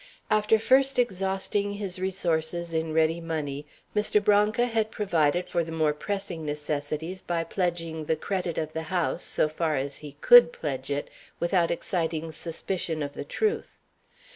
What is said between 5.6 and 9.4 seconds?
the more pressing necessities by pledging the credit of the house,